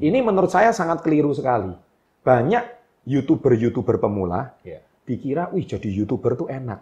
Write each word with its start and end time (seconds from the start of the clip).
Ini 0.00 0.18
menurut 0.24 0.48
saya 0.48 0.72
sangat 0.72 1.04
keliru 1.04 1.36
sekali. 1.36 1.70
Banyak 2.24 2.64
YouTuber-YouTuber 3.04 4.00
pemula 4.00 4.56
Iya. 4.64 4.80
dikira, 5.04 5.50
wih 5.52 5.66
jadi 5.66 5.88
YouTuber 5.90 6.36
tuh 6.36 6.48
enak. 6.48 6.80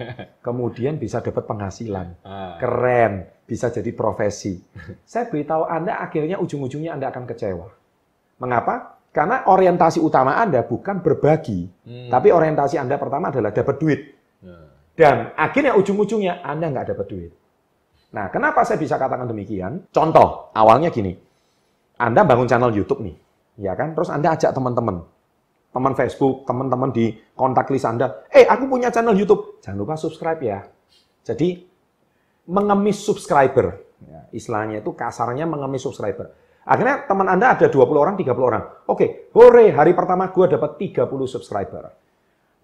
Kemudian 0.46 1.00
bisa 1.00 1.18
dapat 1.18 1.46
penghasilan. 1.46 2.22
Ah. 2.22 2.58
Keren, 2.62 3.26
bisa 3.42 3.72
jadi 3.74 3.90
profesi. 3.90 4.60
Saya 5.02 5.26
beritahu 5.26 5.66
Anda 5.66 5.98
akhirnya 5.98 6.38
ujung-ujungnya 6.38 6.94
Anda 6.94 7.10
akan 7.10 7.24
kecewa. 7.26 7.66
Mengapa? 8.38 9.00
Karena 9.10 9.42
orientasi 9.50 9.98
utama 9.98 10.38
Anda 10.38 10.62
bukan 10.62 11.02
berbagi, 11.02 11.66
Hmm. 11.82 12.08
tapi 12.14 12.30
orientasi 12.30 12.78
Anda 12.78 12.94
pertama 12.94 13.34
adalah 13.34 13.50
dapat 13.50 13.76
duit. 13.82 14.00
Nah. 14.46 14.70
Dan 14.94 15.34
akhirnya 15.34 15.74
ujung-ujungnya 15.74 16.46
Anda 16.46 16.70
nggak 16.70 16.94
dapat 16.94 17.06
duit. 17.10 17.32
Nah, 18.10 18.26
kenapa 18.30 18.66
saya 18.66 18.78
bisa 18.78 18.98
katakan 18.98 19.26
demikian? 19.26 19.86
Contoh, 19.90 20.50
awalnya 20.54 20.90
gini. 20.90 21.14
Anda 22.00 22.24
bangun 22.24 22.48
channel 22.48 22.72
YouTube 22.72 23.04
nih, 23.04 23.16
ya 23.60 23.76
kan? 23.76 23.92
Terus 23.92 24.08
Anda 24.08 24.32
ajak 24.32 24.56
teman-teman, 24.56 25.04
teman 25.68 25.92
Facebook, 25.92 26.48
teman-teman 26.48 26.88
di 26.96 27.12
kontak 27.36 27.68
list 27.68 27.84
Anda, 27.84 28.24
eh 28.32 28.48
aku 28.48 28.64
punya 28.64 28.88
channel 28.88 29.12
YouTube, 29.12 29.60
jangan 29.60 29.76
lupa 29.76 30.00
subscribe 30.00 30.40
ya. 30.40 30.64
Jadi 31.20 31.60
mengemis 32.48 33.04
subscriber, 33.04 33.76
ya, 34.00 34.24
istilahnya 34.32 34.80
itu 34.80 34.96
kasarnya 34.96 35.44
mengemis 35.44 35.84
subscriber. 35.84 36.32
Akhirnya 36.64 37.04
teman 37.04 37.28
Anda 37.28 37.52
ada 37.52 37.68
20 37.68 37.76
orang, 38.00 38.16
30 38.16 38.32
orang. 38.40 38.64
Oke, 38.88 39.28
hore, 39.36 39.68
hari 39.68 39.92
pertama 39.92 40.32
gua 40.32 40.48
dapat 40.48 40.80
30 40.80 41.04
subscriber. 41.28 41.92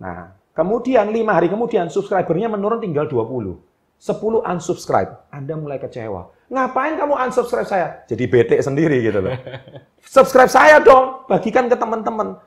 Nah, 0.00 0.32
kemudian 0.56 1.12
lima 1.12 1.36
hari 1.36 1.52
kemudian 1.52 1.92
subscribernya 1.92 2.48
menurun 2.48 2.80
tinggal 2.80 3.04
20. 3.04 3.75
10 3.96 4.44
unsubscribe. 4.44 5.32
Anda 5.32 5.54
mulai 5.56 5.80
kecewa. 5.80 6.36
Ngapain 6.46 6.94
kamu 6.94 7.14
unsubscribe 7.26 7.66
saya? 7.66 7.86
Jadi 8.06 8.24
bete 8.30 8.56
sendiri 8.62 9.02
gitu 9.02 9.18
loh. 9.18 9.34
Subscribe 10.14 10.52
saya 10.52 10.78
dong, 10.78 11.26
bagikan 11.26 11.66
ke 11.66 11.74
teman-teman. 11.74 12.38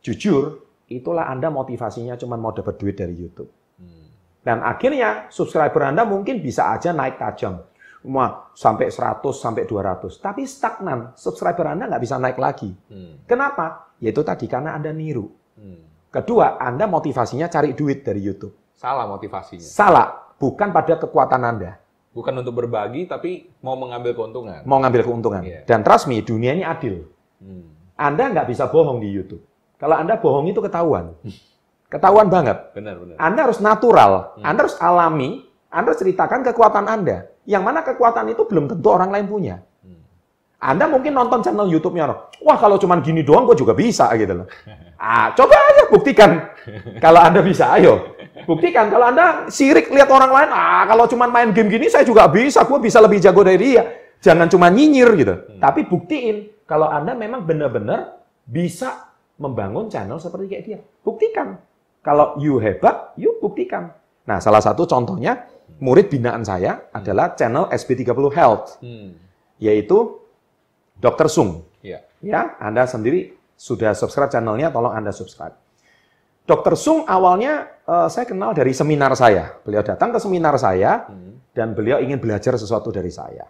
Jujur, 0.00 0.64
itulah 0.88 1.28
Anda 1.28 1.52
motivasinya 1.52 2.16
cuma 2.16 2.40
mau 2.40 2.56
dapat 2.56 2.80
duit 2.80 2.96
dari 2.96 3.12
YouTube. 3.12 3.52
Hmm. 3.76 4.08
Dan 4.40 4.64
akhirnya 4.64 5.28
subscriber 5.28 5.92
Anda 5.92 6.08
mungkin 6.08 6.40
bisa 6.40 6.72
aja 6.72 6.96
naik 6.96 7.20
tajam. 7.20 7.60
Wah, 8.04 8.52
sampai 8.52 8.92
100, 8.92 9.24
sampai 9.32 9.64
200. 9.64 10.20
Tapi 10.20 10.44
stagnan, 10.44 11.16
subscriber 11.16 11.72
Anda 11.72 11.88
nggak 11.88 12.02
bisa 12.04 12.16
naik 12.20 12.36
lagi. 12.40 12.72
Hmm. 12.88 13.24
Kenapa? 13.24 13.96
Yaitu 14.00 14.20
tadi, 14.20 14.44
karena 14.44 14.76
Anda 14.76 14.92
niru. 14.92 15.28
Hmm. 15.56 16.08
Kedua, 16.12 16.60
Anda 16.60 16.84
motivasinya 16.84 17.48
cari 17.48 17.72
duit 17.72 18.04
dari 18.04 18.20
YouTube. 18.20 18.72
Salah 18.76 19.08
motivasinya. 19.08 19.64
Salah, 19.64 20.08
bukan 20.44 20.68
pada 20.76 21.00
kekuatan 21.00 21.40
Anda. 21.40 21.80
Bukan 22.12 22.30
untuk 22.44 22.54
berbagi, 22.60 23.08
tapi 23.08 23.48
mau 23.64 23.74
mengambil 23.74 24.12
keuntungan. 24.12 24.60
Mau 24.68 24.78
ngambil 24.78 25.02
keuntungan. 25.02 25.42
Iya. 25.42 25.64
Dan 25.66 25.80
trust 25.82 26.06
me, 26.06 26.20
dunia 26.20 26.52
ini 26.52 26.62
adil. 26.62 27.08
Hmm. 27.40 27.72
Anda 27.96 28.30
nggak 28.30 28.46
bisa 28.52 28.68
bohong 28.68 29.00
di 29.00 29.08
YouTube. 29.10 29.42
Kalau 29.80 29.96
Anda 29.98 30.20
bohong 30.20 30.46
itu 30.46 30.60
ketahuan. 30.62 31.16
Ketahuan 31.90 32.30
banget. 32.30 32.70
Benar, 32.76 33.00
benar. 33.00 33.16
Anda 33.18 33.40
harus 33.50 33.58
natural, 33.58 34.36
Hmm. 34.38 34.44
Anda 34.46 34.60
harus 34.68 34.76
alami, 34.78 35.42
Anda 35.72 35.90
harus 35.90 36.00
ceritakan 36.04 36.46
kekuatan 36.46 36.84
Anda. 36.86 37.34
Yang 37.48 37.62
mana 37.66 37.80
kekuatan 37.82 38.30
itu 38.30 38.46
belum 38.46 38.70
tentu 38.70 38.88
orang 38.94 39.10
lain 39.10 39.26
punya. 39.26 39.56
Hmm. 40.64 40.70
Anda 40.72 40.88
mungkin 40.88 41.12
nonton 41.12 41.44
channel 41.44 41.68
YouTube-nya, 41.68 42.08
wah 42.40 42.56
kalau 42.56 42.80
cuma 42.80 42.96
gini 43.04 43.20
doang 43.20 43.44
gue 43.44 43.52
juga 43.52 43.76
bisa 43.76 44.08
gitu 44.16 44.32
loh. 44.32 44.48
Ah, 44.96 45.36
coba 45.36 45.52
aja 45.52 45.84
buktikan. 45.92 46.48
Kalau 47.04 47.20
Anda 47.20 47.44
bisa, 47.44 47.68
ayo. 47.76 48.16
Buktikan. 48.48 48.88
Kalau 48.88 49.12
Anda 49.12 49.52
sirik 49.52 49.92
lihat 49.92 50.08
orang 50.08 50.32
lain, 50.32 50.50
ah 50.56 50.88
kalau 50.88 51.04
cuma 51.04 51.28
main 51.28 51.52
game 51.52 51.68
gini 51.68 51.92
saya 51.92 52.08
juga 52.08 52.24
bisa, 52.32 52.64
gue 52.64 52.78
bisa 52.80 53.04
lebih 53.04 53.20
jago 53.20 53.44
dari 53.44 53.60
dia. 53.60 53.84
Jangan 54.24 54.48
cuma 54.48 54.72
nyinyir 54.72 55.08
gitu. 55.20 55.34
Tapi 55.60 55.84
buktiin 55.84 56.64
kalau 56.64 56.88
Anda 56.88 57.12
memang 57.12 57.44
benar-benar 57.44 58.24
bisa 58.48 59.12
membangun 59.36 59.92
channel 59.92 60.16
seperti 60.16 60.44
kayak 60.48 60.64
dia. 60.64 60.78
Buktikan. 61.04 61.60
Kalau 62.00 62.40
you 62.40 62.56
hebat, 62.56 63.12
you 63.20 63.36
buktikan. 63.40 63.92
Nah, 64.24 64.40
salah 64.40 64.64
satu 64.64 64.88
contohnya 64.88 65.44
murid 65.80 66.08
binaan 66.08 66.40
saya 66.44 66.88
adalah 66.92 67.36
channel 67.36 67.68
SB30 67.68 68.16
Health, 68.32 68.80
Hmm. 68.80 69.16
yaitu 69.60 70.23
Dr. 71.04 71.28
Sung. 71.28 71.68
Iya. 71.84 72.00
Ya, 72.24 72.56
Anda 72.56 72.88
sendiri 72.88 73.36
sudah 73.52 73.92
subscribe 73.92 74.32
channelnya, 74.32 74.72
tolong 74.72 74.96
Anda 74.96 75.12
subscribe. 75.12 75.52
Dr. 76.48 76.76
Sung 76.80 77.04
awalnya 77.04 77.68
eh, 77.84 78.08
saya 78.08 78.24
kenal 78.24 78.56
dari 78.56 78.72
seminar 78.72 79.12
saya. 79.12 79.60
Beliau 79.60 79.84
datang 79.84 80.12
ke 80.12 80.18
seminar 80.20 80.56
saya 80.56 81.04
Hmm. 81.08 81.36
dan 81.52 81.76
beliau 81.76 82.00
ingin 82.00 82.16
belajar 82.16 82.56
sesuatu 82.56 82.88
dari 82.88 83.12
saya. 83.12 83.44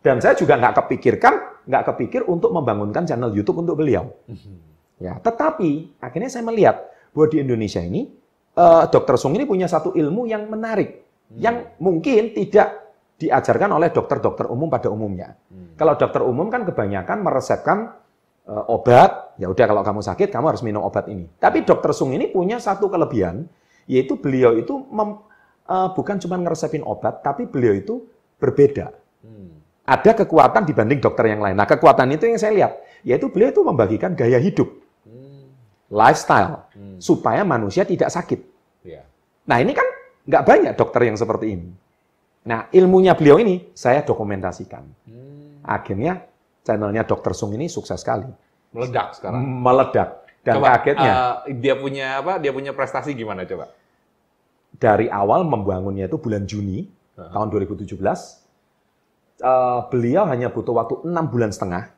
Dan 0.00 0.20
saya 0.20 0.32
juga 0.36 0.56
nggak 0.56 0.84
kepikirkan, 0.84 1.64
nggak 1.68 1.84
kepikir 1.92 2.24
untuk 2.28 2.52
membangunkan 2.52 3.04
channel 3.04 3.32
YouTube 3.32 3.60
untuk 3.64 3.80
beliau. 3.80 4.08
Hmm. 4.28 4.60
Ya, 5.00 5.16
tetapi 5.16 6.00
akhirnya 6.00 6.28
saya 6.28 6.44
melihat 6.44 6.84
bahwa 7.16 7.26
di 7.32 7.40
Indonesia 7.40 7.80
ini 7.80 8.12
eh, 8.56 8.84
Dr. 8.92 9.16
Sung 9.16 9.32
ini 9.36 9.48
punya 9.48 9.68
satu 9.68 9.96
ilmu 9.96 10.28
yang 10.28 10.48
menarik, 10.48 11.00
yang 11.36 11.76
mungkin 11.80 12.32
tidak 12.36 12.92
diajarkan 13.20 13.76
oleh 13.76 13.92
dokter-dokter 13.92 14.48
umum 14.48 14.72
pada 14.72 14.88
umumnya. 14.88 15.36
Hmm. 15.52 15.69
Kalau 15.80 15.96
dokter 15.96 16.20
umum 16.20 16.52
kan 16.52 16.68
kebanyakan 16.68 17.24
meresepkan 17.24 17.96
eh, 18.44 18.64
obat, 18.68 19.32
ya 19.40 19.48
udah 19.48 19.64
kalau 19.64 19.80
kamu 19.80 20.04
sakit 20.04 20.28
kamu 20.28 20.52
harus 20.52 20.60
minum 20.60 20.84
obat 20.84 21.08
ini. 21.08 21.24
Tapi 21.40 21.64
dokter 21.64 21.96
Sung 21.96 22.12
ini 22.12 22.28
punya 22.28 22.60
satu 22.60 22.92
kelebihan, 22.92 23.48
yaitu 23.88 24.20
beliau 24.20 24.52
itu 24.60 24.76
mem- 24.92 25.24
eh, 25.64 25.88
bukan 25.96 26.20
cuma 26.20 26.36
ngeresepin 26.36 26.84
obat, 26.84 27.24
tapi 27.24 27.48
beliau 27.48 27.72
itu 27.72 28.04
berbeda. 28.36 28.92
Hmm. 29.24 29.56
Ada 29.88 30.20
kekuatan 30.20 30.68
dibanding 30.68 31.00
dokter 31.00 31.32
yang 31.32 31.40
lain. 31.40 31.56
Nah 31.56 31.64
kekuatan 31.64 32.12
itu 32.12 32.28
yang 32.28 32.36
saya 32.36 32.52
lihat, 32.52 32.72
yaitu 33.00 33.32
beliau 33.32 33.48
itu 33.48 33.64
membagikan 33.64 34.12
gaya 34.12 34.36
hidup, 34.36 34.68
Hmm. 35.08 35.48
lifestyle, 35.88 36.68
Hmm. 36.76 37.00
supaya 37.00 37.40
manusia 37.40 37.88
tidak 37.88 38.12
sakit. 38.12 38.40
Iya. 38.84 39.08
Nah 39.48 39.56
ini 39.64 39.72
kan 39.72 39.88
nggak 40.28 40.44
banyak 40.44 40.72
dokter 40.76 41.08
yang 41.08 41.16
seperti 41.16 41.56
ini. 41.56 41.72
Nah 42.44 42.68
ilmunya 42.68 43.16
beliau 43.16 43.40
ini 43.40 43.72
saya 43.72 44.04
dokumentasikan. 44.04 44.84
Hmm. 45.08 45.39
Akhirnya 45.64 46.24
channelnya 46.64 47.04
Dokter 47.04 47.32
Sung 47.36 47.52
ini 47.56 47.66
sukses 47.68 48.00
sekali, 48.00 48.26
Meledak 48.72 49.16
sekarang. 49.18 49.40
meledak. 49.42 50.24
Dan 50.40 50.56
Coba, 50.56 50.80
kagetnya 50.80 51.12
eh, 51.44 51.52
dia 51.52 51.74
punya 51.76 52.24
apa? 52.24 52.40
Dia 52.40 52.52
punya 52.54 52.72
prestasi 52.72 53.12
gimana 53.12 53.44
coba? 53.44 53.68
dari 54.70 55.10
awal 55.10 55.42
membangunnya 55.44 56.06
itu 56.06 56.16
bulan 56.16 56.46
Juni 56.46 56.86
Heeh. 56.86 57.30
tahun 57.34 57.50
2017, 57.52 57.90
eh, 59.42 59.80
beliau 59.90 60.24
hanya 60.30 60.48
butuh 60.48 60.72
waktu 60.72 60.94
enam 61.04 61.26
bulan 61.28 61.50
setengah 61.50 61.90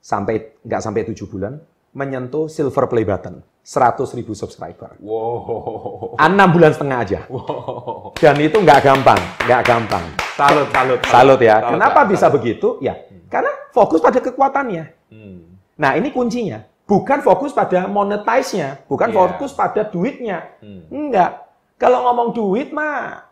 sampai 0.00 0.56
nggak 0.64 0.80
sampai 0.80 1.04
tujuh 1.12 1.28
bulan 1.28 1.60
menyentuh 1.90 2.46
silver 2.46 2.86
play 2.86 3.02
button 3.02 3.42
100 3.60 4.16
ribu 4.16 4.32
subscriber. 4.32 4.96
Wow. 5.02 6.16
Enam 6.16 6.48
bulan 6.50 6.72
setengah 6.72 6.98
aja. 7.02 7.20
Wow. 7.28 8.16
Dan 8.16 8.40
itu 8.40 8.56
nggak 8.56 8.80
gampang, 8.80 9.20
nggak 9.44 9.62
gampang. 9.62 10.04
Salut, 10.34 10.68
salut. 10.72 11.00
Salut 11.04 11.40
ya. 11.40 11.60
Salut, 11.60 11.76
Kenapa 11.76 12.00
Pak. 12.02 12.08
bisa 12.08 12.26
begitu? 12.32 12.80
Ya, 12.80 12.96
karena 13.28 13.52
fokus 13.70 14.00
pada 14.00 14.18
kekuatannya. 14.18 14.84
Hmm. 15.12 15.38
Nah, 15.76 15.92
ini 15.94 16.08
kuncinya. 16.10 16.64
Bukan 16.88 17.22
fokus 17.22 17.54
pada 17.54 17.86
monetize-nya, 17.86 18.82
bukan 18.90 19.12
Iya. 19.12 19.16
fokus 19.16 19.54
pada 19.54 19.86
duitnya. 19.86 20.50
Hmm. 20.58 20.88
Enggak. 20.90 21.46
Kalau 21.76 22.02
ngomong 22.08 22.34
duit 22.34 22.72
mah 22.72 23.26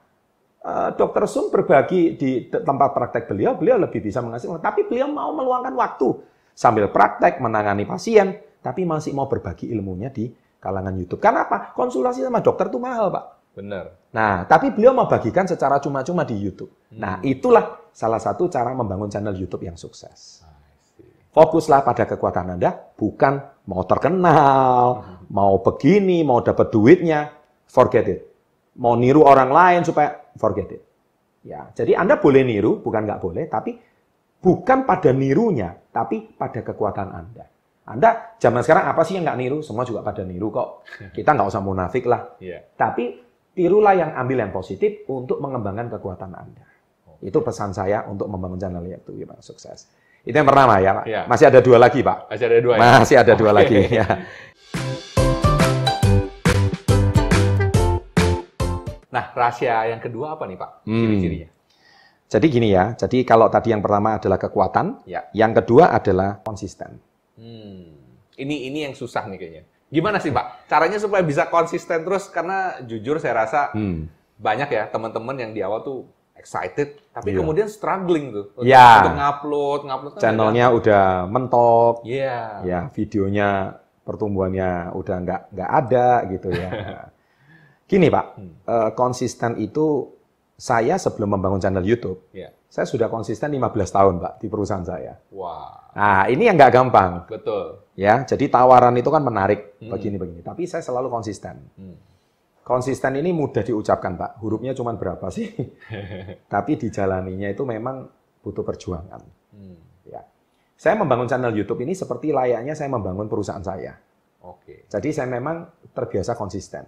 eh, 0.58 0.90
Dokter 0.94 1.24
Sung 1.24 1.48
berbagi 1.48 2.14
di 2.14 2.46
te- 2.46 2.60
tempat 2.60 2.90
praktek 2.92 3.26
beliau, 3.26 3.54
beliau 3.54 3.78
lebih 3.78 3.98
bisa 3.98 4.18
menghasilkan. 4.20 4.60
Tapi 4.60 4.84
beliau 4.84 5.06
mau 5.06 5.30
meluangkan 5.32 5.72
waktu 5.72 6.18
sambil 6.52 6.90
praktek 6.90 7.38
menangani 7.38 7.82
pasien, 7.82 8.34
tapi 8.60 8.84
masih 8.84 9.14
mau 9.14 9.30
berbagi 9.30 9.70
ilmunya 9.70 10.10
di 10.10 10.28
kalangan 10.58 10.94
YouTube. 10.98 11.22
Karena 11.22 11.46
apa? 11.46 11.72
Konsultasi 11.74 12.26
sama 12.26 12.42
dokter 12.42 12.68
itu 12.68 12.78
mahal, 12.82 13.08
Pak. 13.14 13.24
Benar. 13.58 13.90
Nah, 14.14 14.46
tapi 14.46 14.70
beliau 14.70 14.94
mau 14.94 15.10
bagikan 15.10 15.46
secara 15.46 15.82
cuma-cuma 15.82 16.22
di 16.22 16.38
YouTube. 16.38 16.70
Nah, 16.94 17.18
Hmm. 17.18 17.26
itulah 17.26 17.90
salah 17.90 18.22
satu 18.22 18.46
cara 18.46 18.70
membangun 18.70 19.10
channel 19.10 19.34
YouTube 19.34 19.66
yang 19.66 19.74
sukses. 19.74 20.46
See. 20.94 21.06
Fokuslah 21.34 21.82
pada 21.82 22.06
kekuatan 22.06 22.54
Anda, 22.54 22.70
bukan 22.94 23.66
mau 23.66 23.82
terkenal, 23.82 25.02
mau 25.30 25.58
begini, 25.58 26.22
mau 26.22 26.38
dapat 26.38 26.70
duitnya, 26.70 27.34
forget 27.66 28.06
it. 28.06 28.20
Mau 28.78 28.94
niru 28.94 29.26
orang 29.26 29.50
lain 29.50 29.80
supaya 29.82 30.30
forget 30.38 30.78
it. 30.78 30.82
Ya, 31.42 31.70
jadi 31.74 31.98
Anda 31.98 32.18
boleh 32.22 32.46
niru, 32.46 32.78
bukan 32.78 33.02
nggak 33.06 33.22
boleh, 33.22 33.50
tapi 33.50 33.74
bukan 34.38 34.86
pada 34.86 35.10
nirunya, 35.10 35.74
tapi 35.90 36.30
pada 36.38 36.62
kekuatan 36.62 37.08
Anda. 37.10 37.46
Anda 37.88 38.36
zaman 38.36 38.60
sekarang 38.60 38.84
apa 38.92 39.00
sih 39.00 39.16
yang 39.16 39.24
nggak 39.24 39.38
niru? 39.40 39.58
Semua 39.64 39.80
juga 39.88 40.04
pada 40.04 40.20
niru 40.20 40.52
kok. 40.52 40.84
Kita 41.16 41.32
nggak 41.32 41.48
usah 41.48 41.64
munafik 41.64 42.04
lah. 42.04 42.36
Iya. 42.36 42.60
Tapi 42.76 43.16
tirulah 43.56 43.96
yang 43.96 44.12
ambil 44.12 44.44
yang 44.44 44.52
positif 44.52 45.08
untuk 45.08 45.40
mengembangkan 45.40 45.88
kekuatan 45.96 46.36
Anda. 46.36 46.68
Itu 47.24 47.40
pesan 47.40 47.72
saya 47.72 48.04
untuk 48.04 48.28
membangun 48.28 48.60
channel 48.60 48.84
YouTube 48.84 49.24
yang 49.24 49.40
sukses. 49.40 49.88
Itu 50.20 50.36
yang 50.36 50.44
pertama 50.44 50.76
ya 50.84 51.00
Pak. 51.00 51.04
Iya. 51.08 51.20
Masih 51.24 51.46
ada 51.48 51.60
dua 51.64 51.78
lagi 51.80 52.04
Pak. 52.04 52.18
Masih 52.28 52.44
ada 52.44 52.58
dua 52.60 52.74
ya? 52.76 52.80
Masih 53.00 53.16
ada 53.16 53.32
dua 53.32 53.50
Oke. 53.50 53.56
lagi. 53.56 53.78
Ya. 53.98 54.06
Nah, 59.08 59.24
rahasia 59.32 59.88
yang 59.88 60.04
kedua 60.04 60.36
apa 60.36 60.44
nih 60.44 60.60
Pak? 60.60 60.70
Hmm. 60.84 61.08
Ciri-cirinya. 61.08 61.48
Jadi 62.28 62.46
gini 62.52 62.68
ya. 62.76 62.92
Jadi 62.92 63.24
kalau 63.24 63.48
tadi 63.48 63.72
yang 63.72 63.80
pertama 63.80 64.20
adalah 64.20 64.36
kekuatan, 64.36 65.08
Ya. 65.08 65.24
yang 65.32 65.56
kedua 65.56 65.88
adalah 65.96 66.44
konsisten. 66.44 67.07
Hmm. 67.38 67.94
Ini 68.34 68.56
ini 68.66 68.78
yang 68.82 68.94
susah 68.94 69.24
nih 69.24 69.38
kayaknya. 69.38 69.62
Gimana 69.88 70.18
sih 70.18 70.28
Pak? 70.28 70.66
Caranya 70.66 70.98
supaya 70.98 71.22
bisa 71.22 71.46
konsisten 71.46 72.02
terus 72.02 72.26
karena 72.28 72.82
jujur 72.82 73.16
saya 73.16 73.46
rasa 73.46 73.70
Hmm. 73.72 74.10
banyak 74.36 74.68
ya 74.68 74.84
teman-teman 74.86 75.34
yang 75.34 75.50
di 75.50 75.62
awal 75.62 75.80
tuh 75.80 76.06
excited 76.34 76.98
tapi 77.10 77.34
Iya. 77.34 77.38
kemudian 77.40 77.66
struggling 77.66 78.30
tuh 78.30 78.54
untuk, 78.54 78.62
Iya. 78.62 78.90
untuk 79.02 79.16
ngupload, 79.16 79.80
ngupload 79.84 80.12
kan 80.14 80.20
Channelnya 80.22 80.66
udah 80.70 81.04
mentok. 81.26 81.94
Iya. 82.04 82.38
ya 82.62 82.80
videonya 82.92 83.48
pertumbuhannya 84.02 84.70
udah 84.94 85.16
nggak 85.18 85.40
nggak 85.50 85.70
ada 85.74 86.06
gitu 86.28 86.48
ya. 86.50 86.70
Gini 87.90 88.06
Pak, 88.06 88.26
Hmm. 88.36 88.52
eh, 88.62 88.90
konsisten 88.92 89.56
itu 89.56 90.12
saya 90.58 90.98
sebelum 90.98 91.38
membangun 91.38 91.62
channel 91.62 91.86
YouTube, 91.86 92.18
Iya. 92.34 92.50
saya 92.66 92.82
sudah 92.82 93.06
konsisten 93.06 93.46
15 93.54 93.94
tahun 93.94 94.18
Pak 94.18 94.42
di 94.42 94.50
perusahaan 94.50 94.82
saya. 94.82 95.14
Wah, 95.30 95.94
Nah 95.94 96.26
ini 96.26 96.50
yang 96.50 96.58
nggak 96.58 96.74
gampang 96.74 97.30
betul. 97.30 97.86
ya. 97.94 98.26
Jadi 98.26 98.50
tawaran 98.50 98.98
itu 98.98 99.06
kan 99.06 99.22
menarik 99.22 99.78
Hmm. 99.78 99.94
begini-begini. 99.94 100.42
Tapi 100.42 100.66
saya 100.66 100.82
selalu 100.82 101.10
konsisten. 101.10 101.62
Hmm. 101.78 101.94
Konsisten 102.66 103.16
ini 103.16 103.30
mudah 103.30 103.62
diucapkan 103.62 104.18
Pak. 104.18 104.42
Hurufnya 104.42 104.74
cuma 104.74 104.92
berapa 104.98 105.30
sih? 105.30 105.46
Tapi 106.52 106.74
dijalaninya 106.76 107.48
itu 107.48 107.62
memang 107.62 108.10
butuh 108.42 108.66
perjuangan. 108.66 109.22
Hmm. 109.54 109.78
Ya. 110.04 110.26
Saya 110.74 110.98
membangun 110.98 111.30
channel 111.30 111.54
YouTube 111.54 111.82
ini 111.82 111.94
seperti 111.94 112.34
layaknya 112.34 112.74
saya 112.74 112.90
membangun 112.90 113.30
perusahaan 113.30 113.62
saya. 113.62 113.94
Oke. 114.42 114.86
Jadi 114.90 115.14
saya 115.14 115.30
memang 115.30 115.70
terbiasa 115.94 116.34
konsisten. 116.34 116.82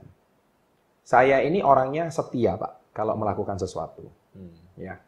Saya 1.02 1.42
ini 1.42 1.62
orangnya 1.64 2.10
setia 2.10 2.54
Pak 2.54 2.72
kalau 2.90 3.14
melakukan 3.16 3.56
sesuatu. 3.56 4.06
Hmm. 4.34 4.54
Ya. 4.78 4.98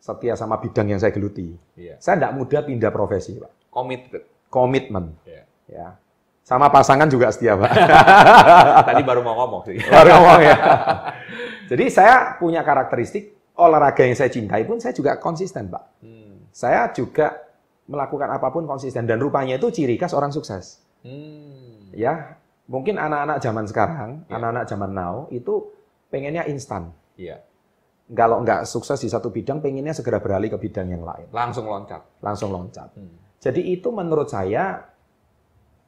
Setia 0.00 0.32
sama 0.32 0.56
bidang 0.56 0.88
yang 0.88 1.00
saya 1.00 1.12
geluti. 1.12 1.52
Iya. 1.76 2.00
Saya 2.00 2.16
tidak 2.16 2.32
mudah 2.36 2.60
pindah 2.64 2.90
profesi 2.92 3.36
Pak. 3.36 3.68
Committed. 3.68 4.22
Komitmen. 4.48 5.12
Iya. 5.28 5.42
Ya. 5.68 5.88
Sama 6.40 6.66
pasangan 6.72 7.06
juga 7.06 7.30
setia 7.30 7.54
Pak. 7.54 7.70
Tadi 8.90 9.02
baru 9.04 9.20
mau 9.22 9.36
ngomong 9.44 9.62
sih. 9.68 9.76
Baru 9.86 10.18
ngomong 10.18 10.40
ya. 10.42 10.56
Jadi 11.70 11.84
saya 11.92 12.34
punya 12.40 12.66
karakteristik 12.66 13.38
olahraga 13.54 14.02
yang 14.02 14.16
saya 14.16 14.32
cintai 14.32 14.64
pun 14.64 14.80
saya 14.80 14.96
juga 14.96 15.20
konsisten 15.20 15.68
Pak. 15.68 15.84
Hmm. 16.02 16.48
Saya 16.50 16.90
juga 16.90 17.36
melakukan 17.86 18.30
apa 18.30 18.48
pun 18.50 18.64
konsisten 18.66 19.04
dan 19.04 19.20
rupanya 19.20 19.60
itu 19.60 19.68
ciri 19.70 19.94
khas 20.00 20.16
orang 20.16 20.32
sukses. 20.34 20.82
Hmm. 21.04 21.92
Ya, 21.94 22.38
mungkin 22.70 22.96
anak-anak 22.96 23.38
zaman 23.42 23.64
sekarang, 23.66 24.10
Ya. 24.30 24.38
anak-anak 24.38 24.64
zaman 24.70 24.90
now 24.94 25.14
itu 25.34 25.70
pengennya 26.10 26.46
instan. 26.46 26.94
Iya. 27.20 27.36
Kalau 28.10 28.42
nggak 28.42 28.66
sukses 28.66 28.98
di 28.98 29.06
satu 29.12 29.30
bidang, 29.30 29.62
pengennya 29.62 29.94
segera 29.94 30.18
beralih 30.18 30.50
ke 30.50 30.58
bidang 30.58 30.88
yang 30.90 31.04
lain. 31.04 31.28
Langsung 31.30 31.68
loncat. 31.68 32.02
Langsung 32.24 32.50
loncat. 32.50 32.90
Hmm. 32.96 33.20
Jadi 33.38 33.70
itu 33.70 33.92
menurut 33.94 34.26
saya 34.26 34.82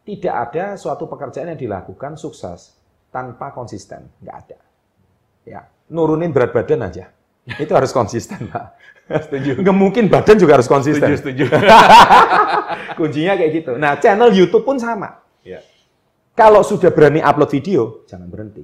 tidak 0.07 0.35
ada 0.51 0.79
suatu 0.79 1.11
pekerjaan 1.11 1.57
yang 1.57 1.61
dilakukan 1.61 2.15
sukses 2.15 2.79
tanpa 3.11 3.51
konsisten. 3.51 4.07
Nggak 4.23 4.37
ada. 4.47 4.59
Ya, 5.43 5.61
nurunin 5.91 6.31
berat 6.31 6.55
badan 6.55 6.87
aja. 6.87 7.11
Itu 7.63 7.75
harus 7.75 7.91
konsisten, 7.91 8.47
Pak. 8.47 8.79
Setuju. 9.27 9.59
Nggak 9.67 9.75
mungkin 9.75 10.07
badan 10.07 10.39
juga 10.39 10.63
harus 10.63 10.71
konsisten. 10.71 11.11
Setuju, 11.11 11.51
setuju. 11.51 11.59
Kuncinya 12.99 13.35
kayak 13.35 13.51
gitu. 13.51 13.73
Nah, 13.75 13.99
channel 13.99 14.31
YouTube 14.31 14.63
pun 14.63 14.79
sama. 14.79 15.27
Iya. 15.43 15.59
Kalau 16.39 16.63
sudah 16.63 16.95
berani 16.95 17.19
upload 17.19 17.51
video, 17.51 18.07
jangan 18.07 18.31
berhenti. 18.31 18.63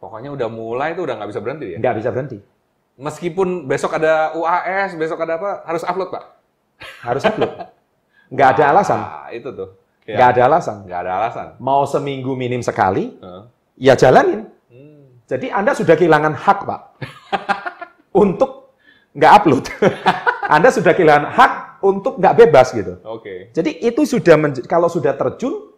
Pokoknya 0.00 0.32
udah 0.32 0.48
mulai 0.48 0.96
tuh 0.96 1.04
udah 1.04 1.20
nggak 1.20 1.30
bisa 1.30 1.40
berhenti 1.44 1.76
ya. 1.76 1.78
Nggak 1.78 1.94
bisa 2.00 2.08
berhenti. 2.08 2.38
Meskipun 2.96 3.68
besok 3.68 4.00
ada 4.00 4.32
UAS, 4.32 4.96
besok 4.96 5.20
ada 5.20 5.36
apa, 5.36 5.50
harus 5.68 5.84
upload 5.84 6.08
Pak. 6.08 6.24
Harus 7.04 7.22
upload. 7.28 7.52
Nggak 8.32 8.48
ada 8.56 8.64
alasan. 8.72 9.00
Ah, 9.00 9.28
itu 9.28 9.48
tuh. 9.52 9.76
Ya. 10.08 10.16
Nggak 10.16 10.28
ada 10.32 10.40
alasan. 10.48 10.76
Nggak 10.88 11.00
ada 11.04 11.12
alasan. 11.20 11.46
Mau 11.60 11.84
seminggu 11.84 12.32
minim 12.32 12.64
sekali, 12.64 13.12
Heeh. 13.20 13.42
ya 13.76 13.94
jalanin. 13.96 14.48
Hmm. 14.72 15.20
Jadi 15.28 15.52
Anda 15.52 15.76
sudah 15.76 15.94
kehilangan 15.96 16.32
hak, 16.32 16.58
Pak. 16.64 16.80
untuk 18.24 18.76
nggak 19.12 19.32
upload. 19.36 19.64
Anda 20.56 20.68
sudah 20.72 20.92
kehilangan 20.96 21.26
hak 21.36 21.52
untuk 21.84 22.16
nggak 22.16 22.34
bebas 22.36 22.72
gitu. 22.72 23.00
Oke. 23.04 23.52
Jadi 23.52 23.80
itu 23.84 24.02
sudah 24.08 24.36
kalau 24.64 24.88
sudah 24.88 25.12
terjun, 25.16 25.72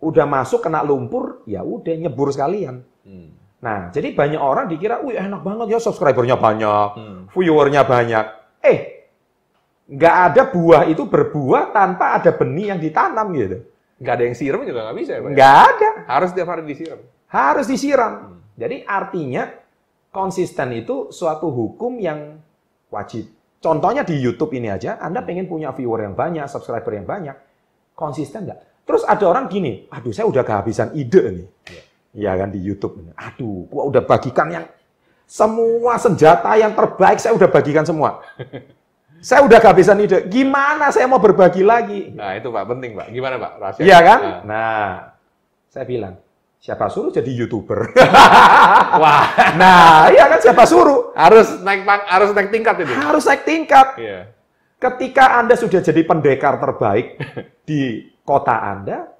udah 0.00 0.24
masuk 0.24 0.64
kena 0.64 0.84
lumpur, 0.84 1.44
ya 1.44 1.64
udah 1.64 1.94
nyebur 1.96 2.32
sekalian. 2.32 2.84
Hmm. 3.04 3.37
Nah, 3.58 3.90
jadi 3.90 4.14
banyak 4.14 4.38
orang 4.38 4.70
dikira, 4.70 5.02
wih 5.02 5.18
enak 5.18 5.42
banget 5.42 5.66
ya 5.74 5.78
subscribernya 5.82 6.38
banyak, 6.38 6.88
Hmm. 6.94 7.20
viewernya 7.34 7.82
banyak. 7.82 8.24
Eh, 8.62 8.78
nggak 9.88 10.16
ada 10.30 10.42
buah 10.46 10.82
itu 10.86 11.02
berbuah 11.04 11.72
tanpa 11.72 12.14
ada 12.14 12.30
benih 12.30 12.70
yang 12.70 12.78
ditanam 12.78 13.34
gitu. 13.34 13.58
Nggak 13.98 14.14
ada 14.14 14.24
yang 14.24 14.36
siram 14.38 14.62
juga 14.62 14.80
nggak 14.86 14.96
bisa 14.96 15.10
ya 15.10 15.20
Pak? 15.20 15.30
Nggak 15.34 15.54
ada, 15.66 15.88
Harus 16.06 16.30
tiap 16.30 16.48
hari 16.48 16.62
disiram. 16.64 17.00
harus 17.28 17.66
disiram. 17.66 18.12
Hmm. 18.14 18.38
Jadi 18.54 18.76
artinya 18.82 19.42
konsisten 20.08 20.70
itu 20.72 21.10
suatu 21.10 21.50
hukum 21.50 21.98
yang 21.98 22.38
wajib. 22.88 23.26
Contohnya 23.58 24.06
di 24.06 24.14
YouTube 24.16 24.54
ini 24.54 24.70
aja, 24.70 24.96
Anda 24.96 25.26
pengen 25.26 25.50
punya 25.50 25.74
viewer 25.74 26.06
yang 26.06 26.14
banyak, 26.14 26.46
subscriber 26.46 26.94
yang 26.94 27.04
banyak, 27.04 27.34
konsisten 27.92 28.46
nggak? 28.46 28.86
Terus 28.86 29.02
ada 29.02 29.24
orang 29.26 29.50
gini, 29.50 29.84
aduh 29.90 30.14
saya 30.14 30.24
udah 30.24 30.46
kehabisan 30.46 30.94
ide 30.94 31.22
nih. 31.34 31.48
Iya. 31.68 31.82
Ya 32.18 32.34
kan 32.34 32.50
di 32.50 32.58
YouTube. 32.58 32.98
ini. 32.98 33.14
Aduh, 33.14 33.70
gua 33.70 33.86
udah 33.86 34.02
bagikan 34.02 34.50
yang 34.50 34.66
semua 35.22 35.94
senjata 36.00 36.50
yang 36.58 36.74
terbaik 36.74 37.22
saya 37.22 37.36
udah 37.38 37.46
bagikan 37.46 37.86
semua. 37.86 38.18
saya 39.22 39.46
udah 39.46 39.58
kehabisan 39.62 40.02
ide. 40.02 40.26
Gimana 40.26 40.90
saya 40.90 41.06
mau 41.06 41.22
berbagi 41.22 41.62
lagi? 41.62 42.10
Nah 42.10 42.34
itu 42.34 42.50
Pak, 42.50 42.64
penting 42.66 42.98
Pak. 42.98 43.06
Gimana 43.14 43.34
Pak? 43.38 43.52
Rahasia. 43.62 43.82
Iya 43.86 43.98
kan? 44.02 44.18
Nah. 44.18 44.40
Nah, 44.48 44.88
saya 45.68 45.84
bilang, 45.84 46.14
siapa 46.58 46.88
suruh 46.90 47.12
jadi 47.12 47.28
YouTuber? 47.28 47.92
Wah, 49.02 49.24
nah, 49.54 50.08
iya 50.10 50.26
kan 50.26 50.40
siapa 50.42 50.64
suruh? 50.66 51.12
harus 51.14 51.60
naik 51.62 51.82
pang- 51.86 52.08
harus 52.08 52.30
naik 52.34 52.50
tingkat 52.50 52.74
itu. 52.82 52.92
Harus 52.94 53.22
naik 53.26 53.42
tingkat. 53.46 53.88
Iya. 54.00 54.20
Ketika 54.78 55.42
Anda 55.42 55.58
sudah 55.58 55.82
jadi 55.82 56.02
pendekar 56.06 56.62
terbaik 56.62 57.18
di 57.68 58.06
kota 58.22 58.54
Anda, 58.54 59.10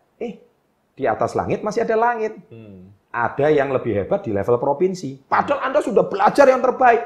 di 0.98 1.06
atas 1.06 1.38
langit 1.38 1.62
masih 1.62 1.86
ada 1.86 1.94
langit. 1.94 2.34
Hmm. 2.50 2.90
Ada 3.14 3.54
yang 3.54 3.70
lebih 3.70 3.94
hebat 3.94 4.26
di 4.26 4.34
level 4.34 4.58
provinsi. 4.58 5.22
Padahal 5.22 5.70
Anda 5.70 5.80
sudah 5.80 6.04
belajar 6.10 6.50
yang 6.50 6.60
terbaik. 6.60 7.02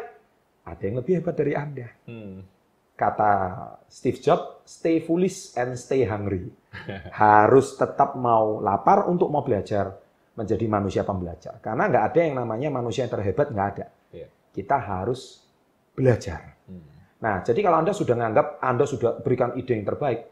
Ada 0.65 0.83
yang 0.89 0.97
lebih 1.05 1.21
hebat 1.21 1.37
dari 1.37 1.53
Anda. 1.53 1.87
Hmm. 2.09 2.41
Kata 2.97 3.33
Steve 3.87 4.19
Jobs, 4.19 4.65
stay 4.65 5.05
foolish 5.05 5.53
and 5.61 5.77
stay 5.77 6.09
hungry. 6.09 6.49
Harus 7.23 7.77
tetap 7.77 8.17
mau 8.17 8.59
lapar 8.65 9.07
untuk 9.07 9.29
mau 9.29 9.45
belajar 9.45 9.93
menjadi 10.33 10.65
manusia 10.65 11.03
pembelajar. 11.05 11.61
Karena 11.61 11.93
nggak 11.93 12.05
ada 12.09 12.21
yang 12.25 12.35
namanya 12.41 12.69
manusia 12.73 13.05
yang 13.05 13.13
terhebat, 13.13 13.53
nggak 13.53 13.69
ada. 13.77 13.87
Iya. 14.17 14.29
Kita 14.53 14.81
harus 14.81 15.45
belajar. 15.93 16.57
Hmm. 16.65 16.89
Nah, 17.21 17.45
jadi 17.45 17.61
kalau 17.61 17.85
Anda 17.85 17.93
sudah 17.93 18.17
menganggap 18.17 18.47
Anda 18.65 18.85
sudah 18.89 19.21
berikan 19.21 19.53
ide 19.61 19.77
yang 19.77 19.85
terbaik, 19.85 20.25